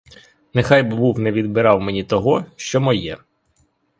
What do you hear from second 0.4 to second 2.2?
Нехай би був не відбирав мені